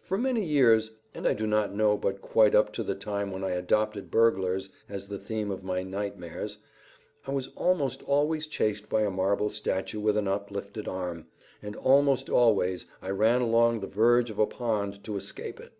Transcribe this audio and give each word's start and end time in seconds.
For 0.00 0.16
many 0.16 0.42
years, 0.42 0.92
and 1.14 1.28
I 1.28 1.34
do 1.34 1.46
not 1.46 1.74
know 1.74 1.98
but 1.98 2.22
quite 2.22 2.54
up 2.54 2.72
to 2.72 2.82
the 2.82 2.94
time 2.94 3.30
when 3.30 3.44
I 3.44 3.50
adopted 3.50 4.10
burglars 4.10 4.70
as 4.88 5.08
the 5.08 5.18
theme 5.18 5.50
of 5.50 5.62
my 5.62 5.82
nightmares, 5.82 6.56
I 7.26 7.32
was 7.32 7.48
almost 7.56 8.02
always 8.04 8.46
chased 8.46 8.88
by 8.88 9.02
a 9.02 9.10
marble 9.10 9.50
statue 9.50 10.00
with 10.00 10.16
an 10.16 10.28
uplifted 10.28 10.88
arm, 10.88 11.26
and 11.60 11.76
almost 11.76 12.30
always 12.30 12.86
I 13.02 13.10
ran 13.10 13.42
along 13.42 13.80
the 13.80 13.86
verge 13.86 14.30
of 14.30 14.38
a 14.38 14.46
pond 14.46 15.04
to 15.04 15.16
escape 15.18 15.60
it. 15.60 15.72